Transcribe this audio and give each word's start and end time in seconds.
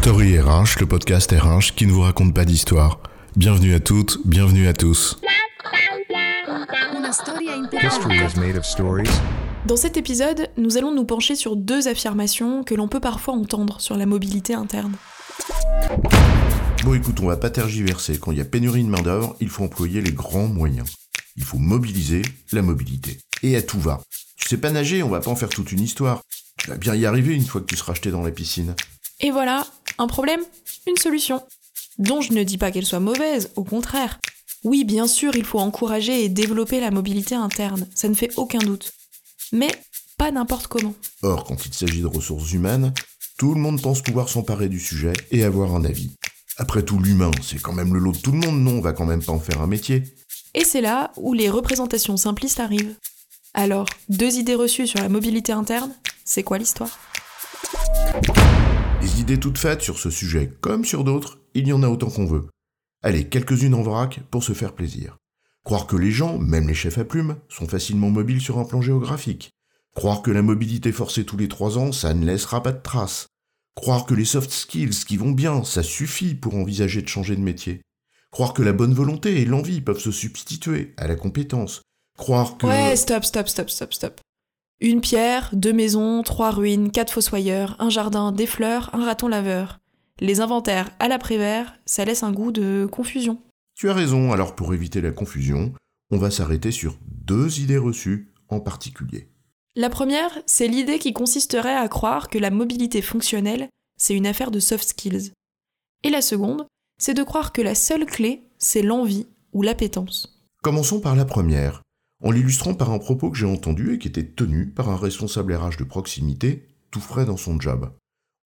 Story 0.00 0.38
RH, 0.38 0.78
le 0.78 0.86
podcast 0.86 1.32
RH 1.32 1.74
qui 1.74 1.84
ne 1.84 1.90
vous 1.90 2.02
raconte 2.02 2.32
pas 2.32 2.44
d'histoire. 2.44 3.00
Bienvenue 3.34 3.74
à 3.74 3.80
toutes, 3.80 4.18
bienvenue 4.24 4.68
à 4.68 4.72
tous. 4.72 5.18
History 7.82 8.16
is 8.16 8.38
made 8.38 8.56
of 8.56 8.64
stories. 8.64 9.10
Dans 9.66 9.76
cet 9.76 9.96
épisode, 9.96 10.50
nous 10.56 10.78
allons 10.78 10.94
nous 10.94 11.04
pencher 11.04 11.34
sur 11.34 11.56
deux 11.56 11.88
affirmations 11.88 12.62
que 12.62 12.76
l'on 12.76 12.86
peut 12.86 13.00
parfois 13.00 13.34
entendre 13.34 13.80
sur 13.80 13.96
la 13.96 14.06
mobilité 14.06 14.54
interne. 14.54 14.94
Bon 16.84 16.94
écoute, 16.94 17.18
on 17.20 17.26
va 17.26 17.36
pas 17.36 17.50
tergiverser. 17.50 18.18
Quand 18.18 18.30
il 18.30 18.38
y 18.38 18.40
a 18.40 18.46
pénurie 18.46 18.84
de 18.84 18.88
main-d'œuvre, 18.88 19.36
il 19.40 19.48
faut 19.48 19.64
employer 19.64 20.00
les 20.00 20.12
grands 20.12 20.46
moyens. 20.46 20.88
Il 21.36 21.42
faut 21.42 21.58
mobiliser 21.58 22.22
la 22.52 22.62
mobilité. 22.62 23.18
Et 23.42 23.56
à 23.56 23.62
tout 23.62 23.80
va. 23.80 24.00
Tu 24.36 24.48
sais 24.48 24.58
pas 24.58 24.70
nager, 24.70 25.02
on 25.02 25.08
va 25.08 25.20
pas 25.20 25.30
en 25.30 25.36
faire 25.36 25.48
toute 25.48 25.72
une 25.72 25.80
histoire. 25.80 26.22
Tu 26.56 26.70
vas 26.70 26.76
bien 26.76 26.94
y 26.94 27.04
arriver 27.04 27.34
une 27.34 27.44
fois 27.44 27.60
que 27.60 27.66
tu 27.66 27.76
seras 27.76 27.94
jeté 27.94 28.12
dans 28.12 28.22
la 28.22 28.30
piscine. 28.30 28.74
Et 29.20 29.32
voilà, 29.32 29.66
un 29.98 30.06
problème, 30.06 30.40
une 30.86 30.96
solution. 30.96 31.42
Dont 31.98 32.20
je 32.20 32.32
ne 32.32 32.44
dis 32.44 32.58
pas 32.58 32.70
qu'elle 32.70 32.86
soit 32.86 33.00
mauvaise, 33.00 33.50
au 33.56 33.64
contraire. 33.64 34.20
Oui, 34.64 34.84
bien 34.84 35.06
sûr, 35.06 35.36
il 35.36 35.44
faut 35.44 35.58
encourager 35.58 36.24
et 36.24 36.28
développer 36.28 36.80
la 36.80 36.90
mobilité 36.90 37.34
interne, 37.34 37.86
ça 37.94 38.08
ne 38.08 38.14
fait 38.14 38.30
aucun 38.36 38.58
doute. 38.58 38.92
Mais 39.52 39.70
pas 40.16 40.30
n'importe 40.30 40.66
comment. 40.66 40.94
Or, 41.22 41.44
quand 41.44 41.64
il 41.66 41.72
s'agit 41.72 42.00
de 42.00 42.06
ressources 42.06 42.52
humaines, 42.52 42.92
tout 43.38 43.54
le 43.54 43.60
monde 43.60 43.80
pense 43.80 44.02
pouvoir 44.02 44.28
s'emparer 44.28 44.68
du 44.68 44.80
sujet 44.80 45.12
et 45.30 45.44
avoir 45.44 45.74
un 45.74 45.84
avis. 45.84 46.10
Après 46.56 46.82
tout, 46.82 46.98
l'humain, 46.98 47.30
c'est 47.40 47.60
quand 47.60 47.72
même 47.72 47.94
le 47.94 48.00
lot 48.00 48.12
de 48.12 48.18
tout 48.18 48.32
le 48.32 48.38
monde, 48.38 48.60
non? 48.60 48.78
On 48.78 48.80
va 48.80 48.92
quand 48.92 49.06
même 49.06 49.22
pas 49.22 49.32
en 49.32 49.38
faire 49.38 49.62
un 49.62 49.68
métier. 49.68 50.02
Et 50.54 50.64
c'est 50.64 50.80
là 50.80 51.12
où 51.16 51.34
les 51.34 51.48
représentations 51.48 52.16
simplistes 52.16 52.58
arrivent. 52.58 52.96
Alors, 53.54 53.86
deux 54.08 54.38
idées 54.38 54.56
reçues 54.56 54.88
sur 54.88 55.00
la 55.00 55.08
mobilité 55.08 55.52
interne, 55.52 55.94
c'est 56.24 56.42
quoi 56.42 56.58
l'histoire? 56.58 56.98
Idées 59.28 59.40
toutes 59.40 59.58
faites 59.58 59.82
sur 59.82 59.98
ce 59.98 60.08
sujet, 60.08 60.50
comme 60.62 60.86
sur 60.86 61.04
d'autres, 61.04 61.38
il 61.52 61.68
y 61.68 61.74
en 61.74 61.82
a 61.82 61.88
autant 61.88 62.08
qu'on 62.08 62.24
veut. 62.24 62.46
Allez, 63.02 63.28
quelques-unes 63.28 63.74
en 63.74 63.82
vrac 63.82 64.20
pour 64.30 64.42
se 64.42 64.54
faire 64.54 64.72
plaisir. 64.72 65.18
Croire 65.64 65.86
que 65.86 65.96
les 65.96 66.10
gens, 66.10 66.38
même 66.38 66.66
les 66.66 66.72
chefs 66.72 66.96
à 66.96 67.04
plumes, 67.04 67.36
sont 67.50 67.68
facilement 67.68 68.08
mobiles 68.08 68.40
sur 68.40 68.58
un 68.58 68.64
plan 68.64 68.80
géographique. 68.80 69.50
Croire 69.94 70.22
que 70.22 70.30
la 70.30 70.40
mobilité 70.40 70.92
forcée 70.92 71.26
tous 71.26 71.36
les 71.36 71.48
trois 71.48 71.76
ans, 71.76 71.92
ça 71.92 72.14
ne 72.14 72.24
laissera 72.24 72.62
pas 72.62 72.72
de 72.72 72.80
traces. 72.80 73.26
Croire 73.74 74.06
que 74.06 74.14
les 74.14 74.24
soft 74.24 74.50
skills 74.50 75.04
qui 75.06 75.18
vont 75.18 75.32
bien, 75.32 75.62
ça 75.62 75.82
suffit 75.82 76.34
pour 76.34 76.54
envisager 76.54 77.02
de 77.02 77.08
changer 77.08 77.36
de 77.36 77.42
métier. 77.42 77.82
Croire 78.30 78.54
que 78.54 78.62
la 78.62 78.72
bonne 78.72 78.94
volonté 78.94 79.42
et 79.42 79.44
l'envie 79.44 79.82
peuvent 79.82 80.00
se 80.00 80.10
substituer 80.10 80.94
à 80.96 81.06
la 81.06 81.16
compétence. 81.16 81.82
Croire 82.16 82.56
que... 82.56 82.66
Ouais, 82.66 82.96
stop, 82.96 83.24
stop, 83.24 83.46
stop, 83.48 83.68
stop, 83.68 83.92
stop. 83.92 84.20
Une 84.80 85.00
pierre, 85.00 85.50
deux 85.54 85.72
maisons, 85.72 86.22
trois 86.22 86.52
ruines, 86.52 86.92
quatre 86.92 87.12
fossoyeurs, 87.12 87.74
un 87.80 87.90
jardin, 87.90 88.30
des 88.30 88.46
fleurs, 88.46 88.90
un 88.94 89.04
raton 89.04 89.26
laveur. 89.26 89.80
Les 90.20 90.40
inventaires 90.40 90.90
à 91.00 91.08
l'après-vert, 91.08 91.74
ça 91.84 92.04
laisse 92.04 92.22
un 92.22 92.30
goût 92.30 92.52
de 92.52 92.88
confusion. 92.90 93.38
Tu 93.74 93.90
as 93.90 93.94
raison, 93.94 94.32
alors 94.32 94.54
pour 94.54 94.72
éviter 94.74 95.00
la 95.00 95.10
confusion, 95.10 95.72
on 96.12 96.18
va 96.18 96.30
s'arrêter 96.30 96.70
sur 96.70 96.96
deux 97.02 97.58
idées 97.58 97.76
reçues 97.76 98.32
en 98.48 98.60
particulier. 98.60 99.28
La 99.74 99.90
première, 99.90 100.38
c'est 100.46 100.68
l'idée 100.68 100.98
qui 101.00 101.12
consisterait 101.12 101.76
à 101.76 101.88
croire 101.88 102.28
que 102.28 102.38
la 102.38 102.50
mobilité 102.50 103.02
fonctionnelle, 103.02 103.68
c'est 103.96 104.14
une 104.14 104.26
affaire 104.26 104.52
de 104.52 104.60
soft 104.60 104.88
skills. 104.88 105.32
Et 106.04 106.10
la 106.10 106.22
seconde, 106.22 106.66
c'est 107.00 107.14
de 107.14 107.22
croire 107.24 107.52
que 107.52 107.62
la 107.62 107.74
seule 107.74 108.06
clé, 108.06 108.44
c'est 108.58 108.82
l'envie 108.82 109.26
ou 109.52 109.62
l'appétence. 109.62 110.40
Commençons 110.62 111.00
par 111.00 111.16
la 111.16 111.24
première, 111.24 111.82
en 112.22 112.30
l'illustrant 112.30 112.74
par 112.74 112.90
un 112.90 112.98
propos 112.98 113.30
que 113.30 113.36
j'ai 113.36 113.46
entendu 113.46 113.94
et 113.94 113.98
qui 113.98 114.08
était 114.08 114.26
tenu 114.26 114.68
par 114.68 114.88
un 114.88 114.96
responsable 114.96 115.54
RH 115.54 115.76
de 115.78 115.84
proximité, 115.84 116.66
tout 116.90 117.00
frais 117.00 117.24
dans 117.24 117.36
son 117.36 117.60
job. 117.60 117.92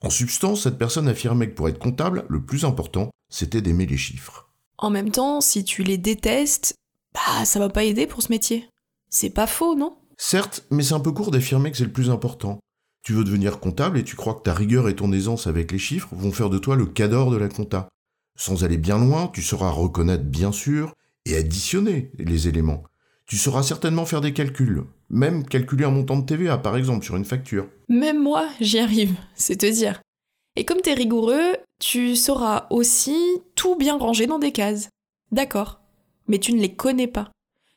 En 0.03 0.11
substance, 0.11 0.65
cette 0.65 0.79
personne 0.79 1.09
affirmait 1.09 1.49
que 1.49 1.55
pour 1.55 1.69
être 1.69 1.79
comptable, 1.79 2.25
le 2.29 2.45
plus 2.45 2.65
important, 2.65 3.11
c'était 3.31 3.63
d'aimer 3.63 3.87
les 3.87 3.97
chiffres. 3.97 4.51
En 4.79 4.91
même 4.91 5.11
temps, 5.11 5.41
si 5.41 5.65
tu 5.65 5.85
les 5.85 5.99
détestes, 5.99 6.75
bah 7.15 7.45
ça 7.45 7.61
va 7.61 7.69
pas 7.69 7.85
aider 7.85 8.07
pour 8.07 8.23
ce 8.23 8.33
métier. 8.33 8.69
C'est 9.11 9.31
pas 9.31 9.47
faux, 9.47 9.77
non? 9.77 9.97
Certes, 10.19 10.65
mais 10.71 10.83
c'est 10.83 10.95
un 10.95 11.01
peu 11.01 11.13
court 11.13 11.31
d'affirmer 11.31 11.71
que 11.71 11.77
c'est 11.77 11.85
le 11.85 11.93
plus 11.93 12.11
important. 12.11 12.59
Tu 13.03 13.13
veux 13.13 13.25
devenir 13.25 13.61
comptable 13.61 13.99
et 13.99 14.05
tu 14.05 14.17
crois 14.17 14.35
que 14.35 14.43
ta 14.43 14.55
rigueur 14.55 14.89
et 14.89 14.97
ton 14.97 15.13
aisance 15.13 15.47
avec 15.47 15.73
les 15.73 15.79
chiffres 15.79 16.09
vont 16.13 16.33
faire 16.33 16.51
de 16.51 16.59
toi 16.59 16.77
le 16.77 16.87
cador 16.87 17.31
de 17.31 17.37
la 17.37 17.49
compta. 17.49 17.89
Sans 18.37 18.65
aller 18.65 18.79
bien 18.79 18.99
loin, 18.99 19.29
tu 19.29 19.43
sauras 19.43 19.71
reconnaître 19.71 20.25
bien 20.25 20.53
sûr 20.53 20.95
et 21.27 21.37
additionner 21.37 22.11
les 22.19 22.49
éléments. 22.49 22.85
Tu 23.27 23.37
sauras 23.37 23.63
certainement 23.63 24.05
faire 24.05 24.21
des 24.21 24.33
calculs, 24.33 24.85
même 25.09 25.47
calculer 25.47 25.85
un 25.85 25.91
montant 25.91 26.19
de 26.19 26.27
TVA 26.27 26.59
par 26.59 26.77
exemple 26.77 27.05
sur 27.05 27.17
une 27.17 27.25
facture. 27.25 27.69
Même 27.89 28.23
moi, 28.23 28.47
j'y 28.61 28.79
arrive, 28.79 29.15
c'est 29.35 29.57
te 29.57 29.67
dire. 29.67 30.01
Et 30.57 30.65
comme 30.65 30.81
t'es 30.81 30.95
rigoureux, 30.95 31.57
tu 31.79 32.15
sauras 32.15 32.67
aussi 32.71 33.17
tout 33.55 33.77
bien 33.77 33.97
ranger 33.97 34.27
dans 34.27 34.39
des 34.39 34.53
cases. 34.53 34.89
D'accord. 35.31 35.81
Mais 36.29 36.39
tu 36.39 36.53
ne 36.53 36.61
les 36.61 36.75
connais 36.75 37.07
pas. 37.07 37.31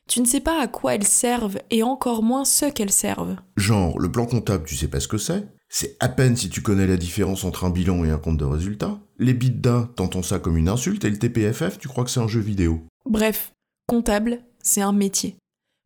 Tu 0.08 0.20
ne 0.20 0.26
sais 0.26 0.40
pas 0.40 0.60
à 0.60 0.68
quoi 0.68 0.94
elles 0.94 1.06
servent 1.06 1.58
et 1.70 1.82
encore 1.82 2.22
moins 2.22 2.44
ce 2.44 2.66
qu'elles 2.66 2.92
servent. 2.92 3.36
Genre, 3.56 3.98
le 3.98 4.12
plan 4.12 4.26
comptable, 4.26 4.64
tu 4.64 4.76
sais 4.76 4.88
pas 4.88 5.00
ce 5.00 5.08
que 5.08 5.18
c'est 5.18 5.48
C'est 5.68 5.96
à 5.98 6.08
peine 6.08 6.36
si 6.36 6.48
tu 6.48 6.62
connais 6.62 6.86
la 6.86 6.96
différence 6.96 7.44
entre 7.44 7.64
un 7.64 7.70
bilan 7.70 8.04
et 8.04 8.10
un 8.10 8.18
compte 8.18 8.36
de 8.36 8.44
résultat. 8.44 9.00
Les 9.18 9.34
bidas, 9.34 9.88
t'entends 9.96 10.22
ça 10.22 10.38
comme 10.38 10.56
une 10.56 10.68
insulte 10.68 11.04
et 11.04 11.10
le 11.10 11.18
TPFF, 11.18 11.78
tu 11.78 11.88
crois 11.88 12.04
que 12.04 12.10
c'est 12.10 12.20
un 12.20 12.28
jeu 12.28 12.40
vidéo. 12.40 12.86
Bref, 13.04 13.52
comptable, 13.88 14.42
c'est 14.66 14.82
un 14.82 14.92
métier. 14.92 15.36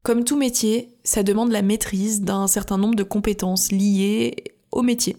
Comme 0.03 0.25
tout 0.25 0.37
métier, 0.37 0.97
ça 1.05 1.23
demande 1.23 1.53
la 1.53 1.63
maîtrise 1.63 2.23
d'un 2.23 2.47
certain 2.47 2.79
nombre 2.79 2.95
de 2.95 3.03
compétences 3.03 3.71
liées 3.71 4.35
au 4.73 4.83
métier. 4.83 5.17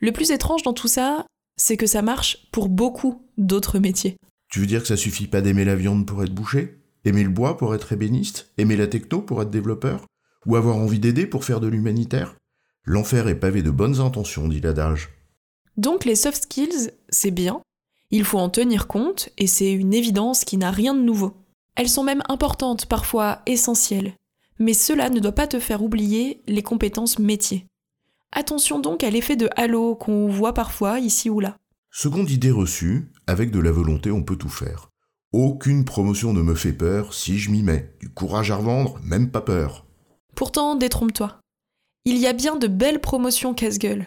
Le 0.00 0.12
plus 0.12 0.30
étrange 0.30 0.62
dans 0.62 0.74
tout 0.74 0.88
ça, 0.88 1.26
c'est 1.56 1.78
que 1.78 1.86
ça 1.86 2.02
marche 2.02 2.46
pour 2.52 2.68
beaucoup 2.68 3.22
d'autres 3.38 3.78
métiers. 3.78 4.16
Tu 4.50 4.60
veux 4.60 4.66
dire 4.66 4.82
que 4.82 4.88
ça 4.88 4.96
suffit 4.96 5.26
pas 5.26 5.40
d'aimer 5.40 5.64
la 5.64 5.76
viande 5.76 6.06
pour 6.06 6.22
être 6.22 6.34
boucher 6.34 6.78
Aimer 7.04 7.24
le 7.24 7.30
bois 7.30 7.56
pour 7.56 7.74
être 7.74 7.92
ébéniste 7.92 8.52
Aimer 8.58 8.76
la 8.76 8.86
techno 8.86 9.20
pour 9.20 9.40
être 9.40 9.50
développeur 9.50 10.06
Ou 10.46 10.56
avoir 10.56 10.76
envie 10.76 10.98
d'aider 10.98 11.26
pour 11.26 11.44
faire 11.44 11.60
de 11.60 11.68
l'humanitaire? 11.68 12.36
L'enfer 12.84 13.28
est 13.28 13.40
pavé 13.40 13.62
de 13.62 13.70
bonnes 13.70 14.00
intentions, 14.00 14.46
dit 14.46 14.60
l'adage. 14.60 15.08
Donc 15.78 16.04
les 16.04 16.14
soft 16.14 16.42
skills, 16.42 16.90
c'est 17.08 17.30
bien, 17.30 17.62
il 18.10 18.24
faut 18.24 18.38
en 18.38 18.50
tenir 18.50 18.86
compte 18.86 19.30
et 19.38 19.46
c'est 19.46 19.72
une 19.72 19.94
évidence 19.94 20.44
qui 20.44 20.58
n'a 20.58 20.70
rien 20.70 20.94
de 20.94 21.00
nouveau. 21.00 21.34
Elles 21.76 21.88
sont 21.88 22.04
même 22.04 22.22
importantes, 22.28 22.86
parfois 22.86 23.40
essentielles, 23.46 24.14
mais 24.58 24.74
cela 24.74 25.10
ne 25.10 25.20
doit 25.20 25.32
pas 25.32 25.46
te 25.46 25.58
faire 25.58 25.82
oublier 25.82 26.42
les 26.46 26.62
compétences 26.62 27.18
métiers. 27.18 27.66
Attention 28.32 28.78
donc 28.78 29.02
à 29.04 29.10
l'effet 29.10 29.36
de 29.36 29.48
halo 29.56 29.94
qu'on 29.94 30.28
voit 30.28 30.54
parfois 30.54 31.00
ici 31.00 31.30
ou 31.30 31.40
là. 31.40 31.56
Seconde 31.90 32.30
idée 32.30 32.50
reçue, 32.50 33.10
avec 33.26 33.50
de 33.50 33.60
la 33.60 33.70
volonté 33.72 34.10
on 34.10 34.22
peut 34.22 34.36
tout 34.36 34.48
faire. 34.48 34.90
Aucune 35.32 35.84
promotion 35.84 36.32
ne 36.32 36.42
me 36.42 36.54
fait 36.54 36.72
peur 36.72 37.12
si 37.12 37.38
je 37.38 37.50
m'y 37.50 37.62
mets. 37.62 37.92
Du 37.98 38.08
courage 38.08 38.52
à 38.52 38.56
revendre, 38.56 38.98
même 39.02 39.30
pas 39.30 39.40
peur. 39.40 39.84
Pourtant, 40.36 40.76
détrompe-toi. 40.76 41.38
Il 42.04 42.18
y 42.18 42.26
a 42.26 42.32
bien 42.32 42.56
de 42.56 42.66
belles 42.66 43.00
promotions 43.00 43.54
casse-gueule. 43.54 44.06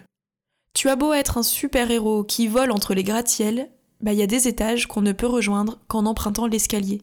Tu 0.73 0.87
as 0.87 0.95
beau 0.95 1.13
être 1.13 1.37
un 1.37 1.43
super-héros 1.43 2.23
qui 2.23 2.47
vole 2.47 2.71
entre 2.71 2.93
les 2.93 3.03
gratte-ciels, 3.03 3.69
bah 3.99 4.13
il 4.13 4.19
y 4.19 4.21
a 4.21 4.27
des 4.27 4.47
étages 4.47 4.87
qu'on 4.87 5.01
ne 5.01 5.11
peut 5.11 5.27
rejoindre 5.27 5.79
qu'en 5.87 6.05
empruntant 6.05 6.47
l'escalier. 6.47 7.01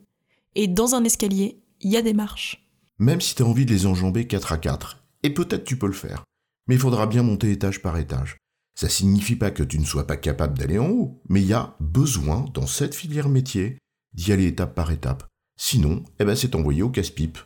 Et 0.55 0.69
dans 0.69 0.95
un 0.95 1.05
escalier, 1.05 1.63
il 1.81 1.91
y 1.91 1.97
a 1.97 2.03
des 2.03 2.13
marches. 2.13 2.67
Même 2.99 3.21
si 3.21 3.35
t'as 3.35 3.45
envie 3.45 3.67
de 3.67 3.73
les 3.73 3.87
enjamber 3.87 4.27
4 4.27 4.53
à 4.53 4.59
4, 4.59 5.05
et 5.25 5.31
peut-être 5.31 5.65
tu 5.65 5.77
peux 5.77 5.87
le 5.87 5.93
faire, 5.93 6.25
mais 6.67 6.77
il 6.77 6.81
faudra 6.81 7.07
bien 7.07 7.23
monter 7.23 7.51
étage 7.51 7.83
par 7.83 7.99
étage. 7.99 8.37
Ça 8.77 8.89
signifie 8.89 9.37
pas 9.37 9.51
que 9.51 9.63
tu 9.63 9.79
ne 9.79 9.85
sois 9.85 10.07
pas 10.07 10.17
capable 10.17 10.59
d'aller 10.59 10.79
en 10.79 10.89
haut, 10.89 11.23
mais 11.29 11.41
il 11.41 11.47
y 11.47 11.53
a 11.53 11.77
besoin, 11.81 12.47
dans 12.55 12.67
cette 12.67 12.95
filière 12.95 13.29
métier, 13.29 13.79
d'y 14.15 14.33
aller 14.33 14.47
étape 14.47 14.75
par 14.75 14.91
étape. 14.91 15.27
Sinon, 15.57 16.03
eh 16.19 16.25
ben 16.25 16.35
c'est 16.35 16.55
envoyé 16.55 16.83
au 16.83 16.91
casse-pipe. 16.91 17.39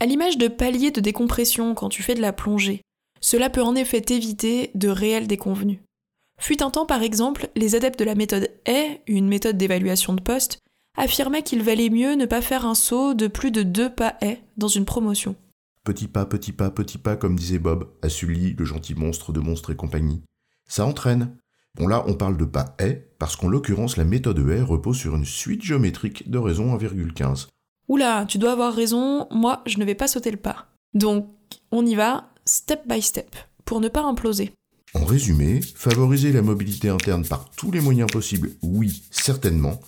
À 0.00 0.06
l'image 0.06 0.38
de 0.38 0.48
paliers 0.48 0.90
de 0.90 1.00
décompression 1.00 1.74
quand 1.74 1.88
tu 1.88 2.02
fais 2.02 2.14
de 2.14 2.20
la 2.20 2.32
plongée, 2.32 2.80
cela 3.20 3.50
peut 3.50 3.62
en 3.62 3.76
effet 3.76 4.04
éviter 4.10 4.72
de 4.74 4.88
réelles 4.88 5.28
déconvenues. 5.28 5.82
Fut 6.40 6.62
un 6.62 6.70
temps 6.70 6.86
par 6.86 7.02
exemple, 7.02 7.48
les 7.54 7.76
adeptes 7.76 8.00
de 8.00 8.04
la 8.04 8.16
méthode 8.16 8.50
A, 8.66 8.98
une 9.06 9.28
méthode 9.28 9.56
d'évaluation 9.56 10.12
de 10.14 10.20
poste, 10.20 10.58
affirmaient 10.96 11.42
qu'il 11.42 11.62
valait 11.62 11.90
mieux 11.90 12.14
ne 12.14 12.26
pas 12.26 12.42
faire 12.42 12.66
un 12.66 12.74
saut 12.74 13.14
de 13.14 13.26
plus 13.26 13.50
de 13.50 13.62
deux 13.62 13.90
pas 13.90 14.16
A 14.22 14.34
dans 14.56 14.68
une 14.68 14.84
promotion. 14.84 15.36
Petit 15.84 16.06
pas, 16.06 16.26
petit 16.26 16.52
pas, 16.52 16.70
petit 16.70 16.98
pas, 16.98 17.16
comme 17.16 17.36
disait 17.36 17.58
Bob, 17.58 17.90
à 18.02 18.08
Sully, 18.08 18.54
le 18.56 18.64
gentil 18.64 18.94
monstre 18.94 19.32
de 19.32 19.40
monstres 19.40 19.72
et 19.72 19.76
compagnie. 19.76 20.22
Ça 20.68 20.86
entraîne. 20.86 21.36
Bon 21.76 21.86
là, 21.86 22.04
on 22.06 22.14
parle 22.14 22.36
de 22.36 22.44
pas 22.44 22.76
haie, 22.78 23.08
parce 23.18 23.34
qu'en 23.34 23.48
l'occurrence, 23.48 23.96
la 23.96 24.04
méthode 24.04 24.38
haie 24.38 24.60
repose 24.60 24.98
sur 24.98 25.16
une 25.16 25.24
suite 25.24 25.62
géométrique 25.62 26.30
de 26.30 26.38
raison 26.38 26.76
1,15. 26.76 27.48
Oula, 27.88 28.26
tu 28.28 28.38
dois 28.38 28.52
avoir 28.52 28.74
raison, 28.74 29.26
moi 29.30 29.62
je 29.66 29.78
ne 29.78 29.84
vais 29.84 29.94
pas 29.94 30.06
sauter 30.06 30.30
le 30.30 30.36
pas. 30.36 30.66
Donc, 30.94 31.28
on 31.72 31.84
y 31.84 31.94
va, 31.94 32.28
step 32.44 32.86
by 32.86 33.02
step, 33.02 33.34
pour 33.64 33.80
ne 33.80 33.88
pas 33.88 34.02
imploser. 34.02 34.52
En 34.94 35.04
résumé, 35.04 35.62
favoriser 35.62 36.32
la 36.32 36.42
mobilité 36.42 36.90
interne 36.90 37.26
par 37.26 37.50
tous 37.50 37.70
les 37.70 37.80
moyens 37.80 38.10
possibles, 38.10 38.50
oui, 38.62 39.02
certainement, 39.10 39.80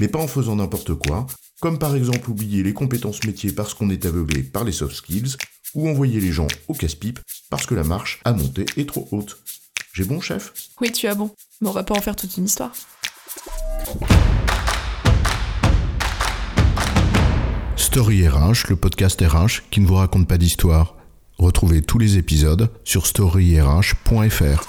mais 0.00 0.08
pas 0.08 0.18
en 0.18 0.26
faisant 0.26 0.56
n'importe 0.56 0.94
quoi, 0.94 1.26
comme 1.60 1.78
par 1.78 1.94
exemple 1.94 2.30
oublier 2.30 2.62
les 2.62 2.72
compétences 2.72 3.22
métiers 3.24 3.52
parce 3.52 3.74
qu'on 3.74 3.90
est 3.90 4.06
aveuglé 4.06 4.42
par 4.42 4.64
les 4.64 4.72
soft 4.72 4.96
skills, 4.96 5.36
ou 5.74 5.88
envoyer 5.88 6.18
les 6.18 6.32
gens 6.32 6.48
au 6.66 6.74
casse-pipe 6.74 7.20
parce 7.48 7.66
que 7.66 7.74
la 7.74 7.84
marche 7.84 8.20
à 8.24 8.32
monter 8.32 8.64
est 8.76 8.88
trop 8.88 9.06
haute. 9.12 9.38
J'ai 9.92 10.04
bon, 10.04 10.20
chef? 10.20 10.52
Oui, 10.80 10.90
tu 10.90 11.06
as 11.06 11.14
bon, 11.14 11.30
mais 11.60 11.68
on 11.68 11.72
va 11.72 11.84
pas 11.84 11.94
en 11.94 12.00
faire 12.00 12.16
toute 12.16 12.36
une 12.36 12.46
histoire. 12.46 12.72
Story 17.76 18.26
RH, 18.28 18.68
le 18.68 18.76
podcast 18.76 19.20
RH 19.20 19.62
qui 19.70 19.80
ne 19.80 19.86
vous 19.86 19.96
raconte 19.96 20.26
pas 20.26 20.38
d'histoire. 20.38 20.96
Retrouvez 21.38 21.82
tous 21.82 21.98
les 21.98 22.18
épisodes 22.18 22.70
sur 22.84 23.06
storyrh.fr. 23.06 24.66